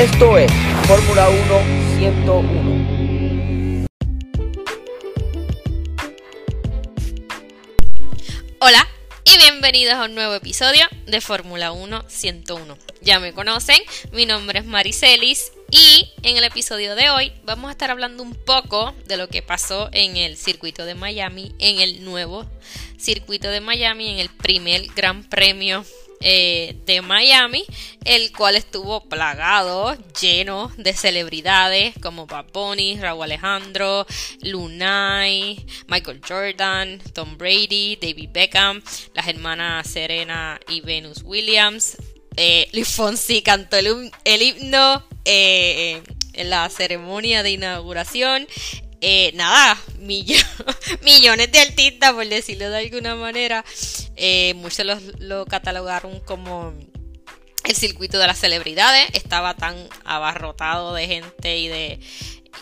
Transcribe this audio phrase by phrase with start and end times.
[0.00, 0.50] Esto es
[0.86, 3.86] Fórmula 1 101.
[8.60, 8.88] Hola
[9.24, 12.78] y bienvenidos a un nuevo episodio de Fórmula 1 101.
[13.02, 17.72] Ya me conocen, mi nombre es Maricelis y en el episodio de hoy vamos a
[17.72, 22.04] estar hablando un poco de lo que pasó en el circuito de Miami, en el
[22.04, 22.46] nuevo
[22.96, 25.84] circuito de Miami, en el primer Gran Premio
[26.20, 27.64] eh, de Miami,
[28.04, 34.06] el cual estuvo plagado, lleno de celebridades como Bad Bunny, Raúl Alejandro,
[34.42, 38.82] Lunay, Michael Jordan, Tom Brady, David Beckham,
[39.14, 41.96] las hermanas Serena y Venus Williams.
[42.36, 46.02] Eh, Luis Fonsi cantó el, himno eh,
[46.34, 48.46] en la ceremonia de inauguración.
[49.00, 53.64] Eh, nada, millones de artistas, por decirlo de alguna manera.
[54.16, 54.86] Eh, muchos
[55.18, 56.74] lo, catalogaron como
[57.64, 59.08] el circuito de las celebridades.
[59.14, 62.00] Estaba tan abarrotado de gente y de.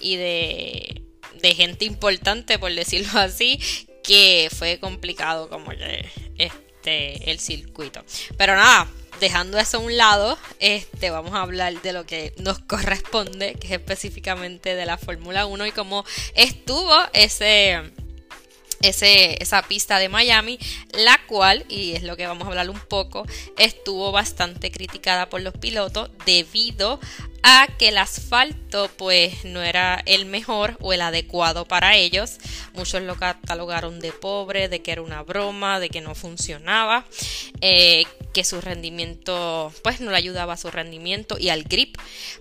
[0.00, 1.02] y de.
[1.56, 3.60] gente importante, por decirlo así,
[4.04, 8.04] que fue complicado como este el circuito.
[8.36, 8.88] Pero nada,
[9.20, 13.66] dejando eso a un lado, este, vamos a hablar de lo que nos corresponde, que
[13.68, 17.92] es específicamente de la Fórmula 1 y cómo estuvo ese,
[18.82, 20.58] ese, esa pista de Miami,
[20.92, 25.40] la cual, y es lo que vamos a hablar un poco, estuvo bastante criticada por
[25.40, 27.00] los pilotos debido
[27.42, 32.38] a que el asfalto pues no era el mejor o el adecuado para ellos.
[32.74, 37.04] Muchos lo catalogaron de pobre, de que era una broma, de que no funcionaba,
[37.60, 41.96] eh, que su rendimiento pues no le ayudaba a su rendimiento y al grip.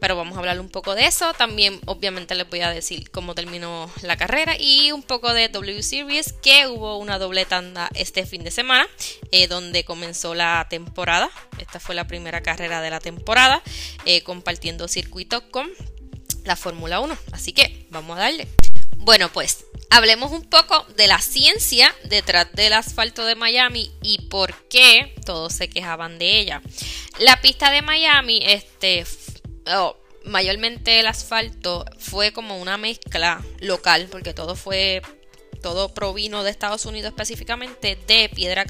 [0.00, 1.32] Pero vamos a hablar un poco de eso.
[1.34, 5.82] También obviamente les voy a decir cómo terminó la carrera y un poco de W
[5.82, 8.86] Series que hubo una doble tanda este fin de semana
[9.30, 11.30] eh, donde comenzó la temporada.
[11.58, 13.62] Esta fue la primera carrera de la temporada
[14.04, 15.70] eh, compartiendo circuito con
[16.44, 17.16] la Fórmula 1.
[17.32, 18.48] Así que vamos a darle.
[18.96, 24.54] Bueno, pues hablemos un poco de la ciencia detrás del asfalto de Miami y por
[24.68, 26.62] qué todos se quejaban de ella.
[27.18, 29.04] La pista de Miami, este,
[29.66, 35.02] oh, mayormente el asfalto fue como una mezcla local, porque todo fue,
[35.62, 38.64] todo provino de Estados Unidos específicamente de piedra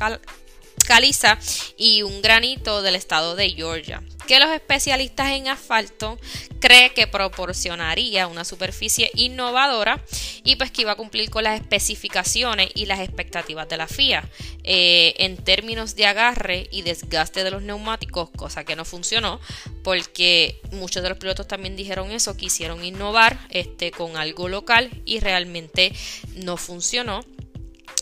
[0.87, 1.39] caliza
[1.77, 6.19] y un granito del estado de Georgia que los especialistas en asfalto
[6.59, 10.03] cree que proporcionaría una superficie innovadora
[10.43, 14.27] y pues que iba a cumplir con las especificaciones y las expectativas de la FIA
[14.65, 19.39] eh, en términos de agarre y desgaste de los neumáticos, cosa que no funcionó
[19.85, 25.21] porque muchos de los pilotos también dijeron eso, quisieron innovar este, con algo local y
[25.21, 25.93] realmente
[26.37, 27.21] no funcionó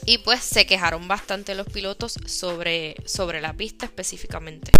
[0.06, 4.70] y pues se quejaron bastante los pilotos sobre, sobre la pista específicamente.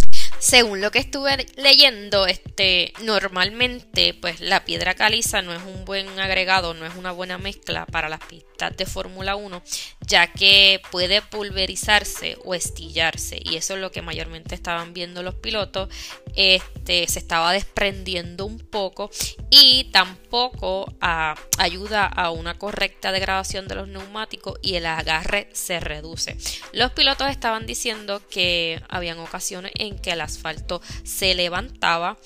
[0.40, 6.18] Según lo que estuve leyendo, este, normalmente pues la piedra caliza no es un buen
[6.18, 9.62] agregado, no es una buena mezcla para las pistas de Fórmula 1,
[10.06, 15.34] ya que puede pulverizarse o estillarse y eso es lo que mayormente estaban viendo los
[15.34, 15.90] pilotos,
[16.36, 19.10] este, se estaba desprendiendo un poco
[19.50, 25.80] y tampoco ah, ayuda a una correcta degradación de los neumáticos y el agarre se
[25.80, 26.38] reduce.
[26.72, 32.18] Los pilotos estaban diciendo que habían ocasiones en que la asfalto se levantaba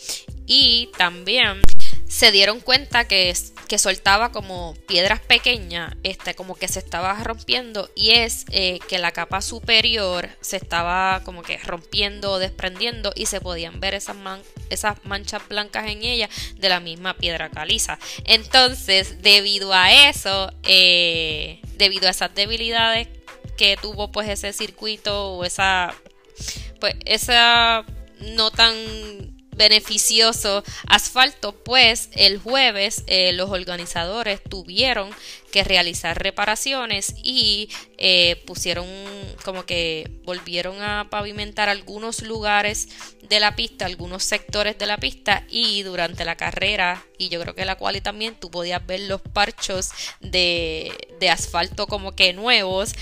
[0.46, 1.60] y también
[2.06, 3.34] se dieron cuenta que,
[3.66, 8.98] que soltaba como piedras pequeñas, este, como que se estaba rompiendo y es eh, que
[8.98, 14.16] la capa superior se estaba como que rompiendo o desprendiendo y se podían ver esas,
[14.70, 17.98] esas manchas blancas en ella de la misma piedra caliza.
[18.24, 23.08] Entonces, debido a eso, eh, debido a esas debilidades
[23.56, 25.94] que tuvo pues ese circuito o esa
[26.80, 27.84] pues esa
[28.20, 28.74] no tan
[29.56, 35.10] beneficioso asfalto, pues el jueves eh, los organizadores tuvieron
[35.52, 37.68] que realizar reparaciones y
[37.98, 38.86] eh, pusieron
[39.44, 42.88] como que volvieron a pavimentar algunos lugares
[43.28, 47.54] de la pista, algunos sectores de la pista y durante la carrera y yo creo
[47.54, 52.94] que la cual también tú podías ver los parchos de, de asfalto como que nuevos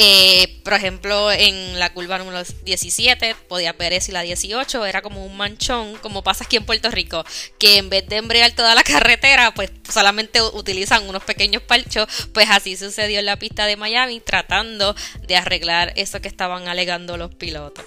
[0.00, 5.26] eh, por ejemplo, en la curva número 17, podía ver y la 18 era como
[5.26, 7.24] un manchón, como pasa aquí en Puerto Rico,
[7.58, 12.48] que en vez de embrear toda la carretera, pues solamente utilizan unos pequeños parchos, pues
[12.48, 14.94] así sucedió en la pista de Miami, tratando
[15.26, 17.84] de arreglar eso que estaban alegando los pilotos.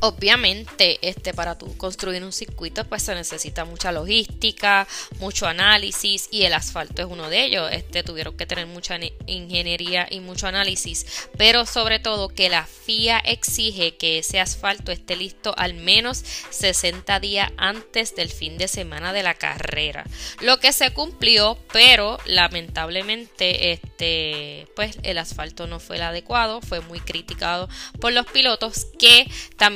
[0.00, 4.86] Obviamente, este, para tú construir un circuito, pues se necesita mucha logística,
[5.18, 7.70] mucho análisis y el asfalto es uno de ellos.
[7.72, 13.18] Este, tuvieron que tener mucha ingeniería y mucho análisis, pero sobre todo que la FIA
[13.18, 19.12] exige que ese asfalto esté listo al menos 60 días antes del fin de semana
[19.12, 20.04] de la carrera.
[20.40, 26.80] Lo que se cumplió, pero lamentablemente, este, pues el asfalto no fue el adecuado, fue
[26.80, 27.68] muy criticado
[28.00, 29.75] por los pilotos que también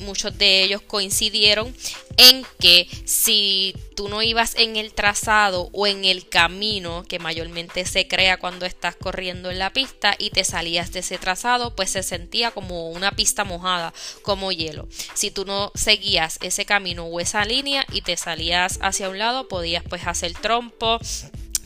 [0.00, 1.74] muchos de ellos coincidieron
[2.16, 7.84] en que si tú no ibas en el trazado o en el camino que mayormente
[7.84, 11.90] se crea cuando estás corriendo en la pista y te salías de ese trazado, pues
[11.90, 14.88] se sentía como una pista mojada, como hielo.
[15.14, 19.46] Si tú no seguías ese camino o esa línea y te salías hacia un lado,
[19.46, 20.98] podías pues hacer trompo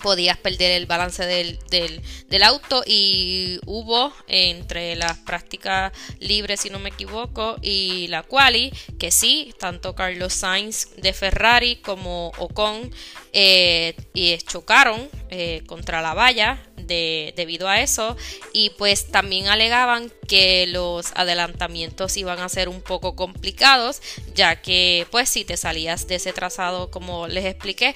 [0.02, 6.80] podías perder el balance del, del, auto y hubo entre las prácticas libres si no
[6.80, 12.90] me equivoco y la quali que sí tanto Carlos Sainz de Ferrari como Ocon
[13.32, 18.16] eh, y chocaron eh, contra la valla de, debido a eso.
[18.52, 24.00] Y pues también alegaban que los adelantamientos iban a ser un poco complicados
[24.34, 27.94] ya que pues si te salías de ese trazado como les expliqué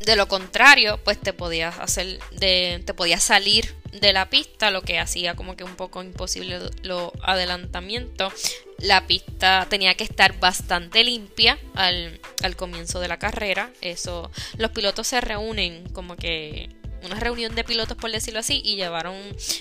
[0.00, 4.82] de lo contrario, pues te podías hacer de, te podías salir de la pista, lo
[4.82, 8.32] que hacía como que un poco imposible los adelantamientos.
[8.78, 13.70] La pista tenía que estar bastante limpia al, al comienzo de la carrera.
[13.82, 16.70] Eso, los pilotos se reúnen como que
[17.02, 19.16] una reunión de pilotos por decirlo así y llevaron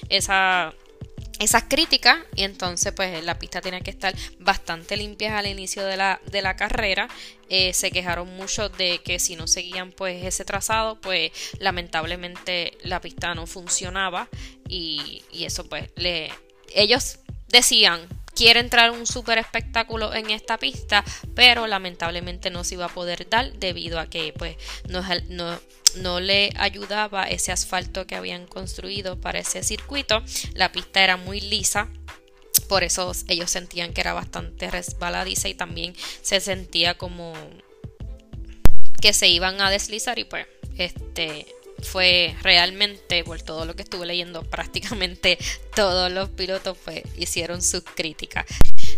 [0.09, 0.73] esa
[1.39, 5.97] esas críticas y entonces pues la pista tenía que estar bastante limpia al inicio de
[5.97, 7.07] la, de la carrera.
[7.49, 13.01] Eh, se quejaron mucho de que si no seguían pues ese trazado pues lamentablemente la
[13.01, 14.27] pista no funcionaba
[14.67, 16.29] y, y eso pues le
[16.75, 18.01] ellos decían
[18.39, 21.03] quiere entrar un super espectáculo en esta pista,
[21.35, 24.55] pero lamentablemente no se iba a poder dar debido a que pues
[24.87, 25.03] no,
[25.97, 30.23] no, le ayudaba ese asfalto que habían construido para ese circuito.
[30.53, 31.89] La pista era muy lisa,
[32.69, 37.33] por eso ellos sentían que era bastante resbaladiza y también se sentía como
[39.01, 40.47] que se iban a deslizar y pues
[40.77, 41.45] este
[41.81, 45.37] fue realmente, por todo lo que estuve leyendo, prácticamente
[45.75, 46.77] todos los pilotos
[47.17, 48.45] hicieron sus críticas.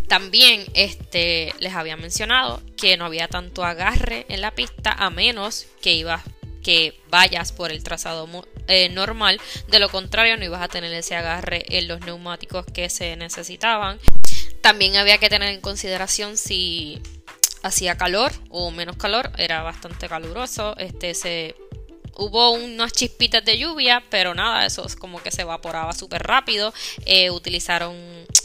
[0.08, 5.68] También este, les había mencionado que no había tanto agarre en la pista a menos
[5.82, 6.22] que ibas
[6.62, 8.30] que vayas por el trazado
[8.68, 12.90] eh, normal, de lo contrario no ibas a tener ese agarre en los neumáticos que
[12.90, 14.00] se necesitaban.
[14.62, 17.02] También había que tener en consideración si
[17.64, 21.56] hacía calor o menos calor, era bastante caluroso, este se
[22.16, 26.74] hubo unas chispitas de lluvia, pero nada, eso es como que se evaporaba súper rápido.
[27.06, 27.96] Eh, utilizaron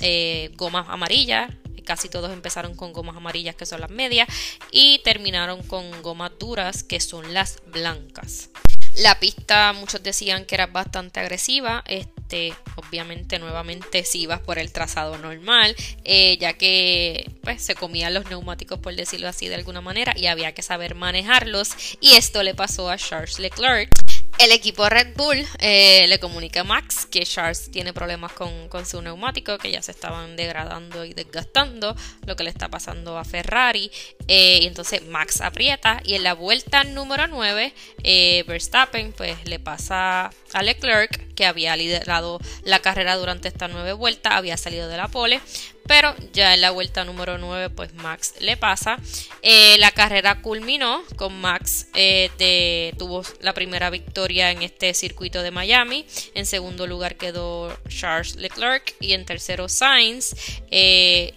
[0.01, 1.51] eh, gomas amarillas,
[1.85, 4.29] casi todos empezaron con gomas amarillas que son las medias
[4.71, 8.51] y terminaron con gomas duras que son las blancas.
[8.97, 12.55] La pista muchos decían que era bastante agresiva, este,
[12.89, 15.75] obviamente nuevamente si ibas por el trazado normal,
[16.05, 20.27] eh, ya que pues, se comían los neumáticos por decirlo así de alguna manera y
[20.27, 23.91] había que saber manejarlos y esto le pasó a Charles Leclerc
[24.39, 29.01] el equipo Red Bull eh, le comunica a Max que Charles tiene problemas con, su
[29.01, 31.97] neumático, que ya se estaban degradando y desgastando,
[32.27, 33.91] lo que le está pasando a Ferrari.
[34.29, 39.59] Eh, y entonces Max aprieta y en la vuelta número 9, eh, Verstappen pues le
[39.59, 44.97] pasa a Leclerc, que había liderado la carrera durante esta nueve vueltas, había salido de
[44.97, 45.41] la pole,
[45.87, 48.99] pero ya en la vuelta número 9 pues Max le pasa.
[49.43, 55.51] Eh, la carrera culminó con Max eh, tuvo la primera victoria en este circuito de
[55.51, 56.07] Miami.
[56.35, 60.35] En segundo lugar quedó Charles Leclerc y en tercero Sainz.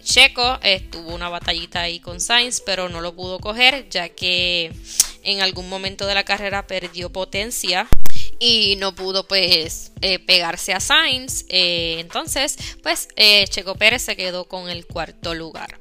[0.03, 0.59] Checo
[0.89, 4.71] tuvo una batallita ahí con Sainz pero no lo pudo coger ya que
[5.23, 7.89] en algún momento de la carrera perdió potencia
[8.39, 11.45] y no pudo pues eh, pegarse a Sainz.
[11.49, 15.77] Eh, entonces, pues eh, Checo Pérez se quedó con el cuarto lugar.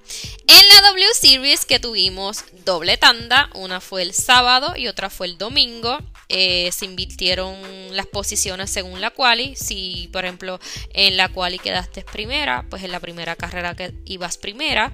[0.47, 5.29] En la W Series que tuvimos doble tanda, una fue el sábado y otra fue
[5.29, 5.99] el domingo.
[6.29, 7.57] Se invirtieron
[7.97, 9.57] las posiciones según la quali.
[9.57, 10.61] Si, por ejemplo,
[10.93, 14.93] en la quali quedaste primera, pues en la primera carrera que ibas primera.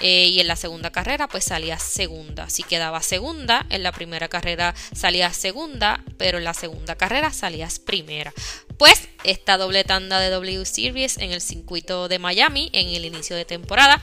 [0.00, 2.50] Eh, y en la segunda carrera pues salía segunda.
[2.50, 7.78] Si quedaba segunda, en la primera carrera salías segunda, pero en la segunda carrera salías
[7.78, 8.32] primera.
[8.76, 13.36] Pues esta doble tanda de W Series en el circuito de Miami en el inicio
[13.36, 14.00] de temporada.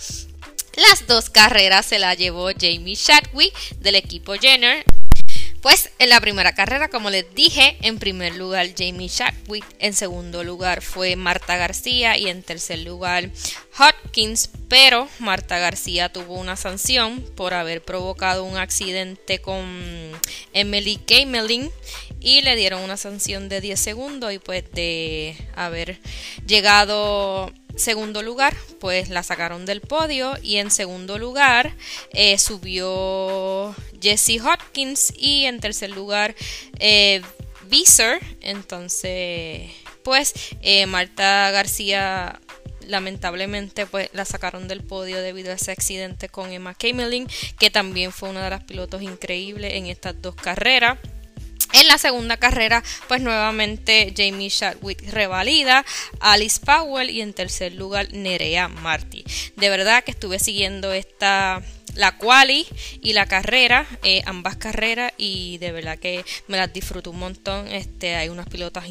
[0.78, 4.86] Las dos carreras se la llevó Jamie Chadwick del equipo Jenner
[5.62, 10.44] Pues en la primera carrera, como les dije, en primer lugar Jamie Chadwick, en segundo
[10.44, 13.30] lugar fue Marta García y en tercer lugar
[13.77, 19.63] Hopkins, pero Marta García tuvo una sanción por haber provocado un accidente con
[20.53, 21.70] Emily Kamelin
[22.20, 26.00] y le dieron una sanción de 10 segundos y pues de haber
[26.48, 31.75] llegado segundo lugar, pues la sacaron del podio y en segundo lugar
[32.12, 36.36] eh, subió Jesse Hopkins y en tercer lugar
[36.80, 37.22] eh,
[38.42, 39.72] Entonces,
[40.04, 42.40] pues eh, Marta García
[42.88, 48.12] lamentablemente pues la sacaron del podio debido a ese accidente con Emma Kamelin, que también
[48.12, 50.98] fue una de las pilotos increíbles en estas dos carreras.
[51.74, 55.86] En la segunda carrera, pues nuevamente Jamie Chadwick revalida,
[56.20, 59.24] Alice Powell y en tercer lugar Nerea Marty.
[59.56, 61.62] De verdad que estuve siguiendo esta
[61.96, 62.65] la quali
[63.01, 67.68] y la carrera, eh, ambas carreras y de verdad que me las disfruto un montón.
[67.68, 68.86] Este, hay unas pilotas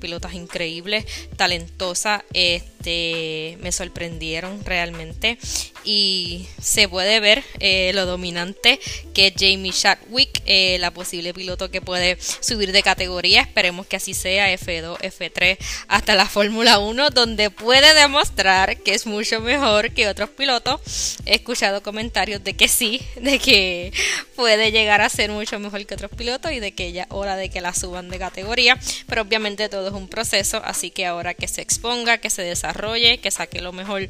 [0.00, 1.04] pilotas increíbles,
[1.36, 5.38] talentosas, este, me sorprendieron realmente
[5.84, 8.80] y se puede ver eh, lo dominante
[9.14, 13.42] que Jamie Chadwick, eh, la posible piloto que puede subir de categoría.
[13.42, 15.58] Esperemos que así sea F2, F3
[15.88, 21.18] hasta la Fórmula 1, donde puede demostrar que es mucho mejor que otros pilotos.
[21.26, 23.92] He escuchado comentarios de que sí, de que
[24.36, 27.50] puede llegar a ser mucho mejor que otros pilotos y de que ya hora de
[27.50, 28.78] que la suban de categoría.
[29.06, 32.42] Pero obviamente todo es un proceso, así que ahora que se exponga, que se
[32.74, 34.08] que saque lo mejor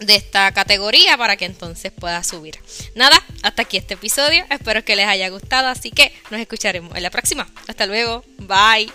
[0.00, 2.58] de esta categoría para que entonces pueda subir.
[2.94, 4.44] Nada, hasta aquí este episodio.
[4.50, 7.48] Espero que les haya gustado, así que nos escucharemos en la próxima.
[7.68, 8.90] Hasta luego, bye.